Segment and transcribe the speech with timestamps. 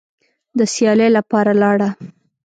[0.57, 1.89] د سیالۍ لپاره لاړه